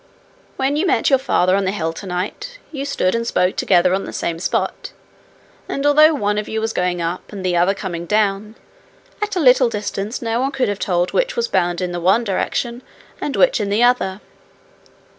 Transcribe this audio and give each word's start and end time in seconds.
When 0.57 0.77
you 0.77 0.87
met 0.87 1.11
your 1.11 1.19
father 1.19 1.55
on 1.55 1.63
the 1.65 1.71
hill 1.71 1.93
tonight, 1.93 2.57
you 2.71 2.85
stood 2.85 3.13
and 3.13 3.27
spoke 3.27 3.55
together 3.55 3.93
on 3.93 4.05
the 4.05 4.11
same 4.11 4.39
spot; 4.39 4.93
and 5.69 5.85
although 5.85 6.15
one 6.15 6.39
of 6.39 6.47
you 6.49 6.59
was 6.59 6.73
going 6.73 7.03
up 7.03 7.31
and 7.31 7.45
the 7.45 7.55
other 7.55 7.75
coming 7.75 8.07
down, 8.07 8.55
at 9.21 9.35
a 9.35 9.39
little 9.39 9.69
distance 9.69 10.19
no 10.19 10.41
one 10.41 10.53
could 10.53 10.69
have 10.69 10.79
told 10.79 11.13
which 11.13 11.35
was 11.35 11.47
bound 11.47 11.81
in 11.81 11.91
the 11.91 12.01
one 12.01 12.23
direction 12.23 12.81
and 13.21 13.35
which 13.35 13.61
in 13.61 13.69
the 13.69 13.83
other. 13.83 14.21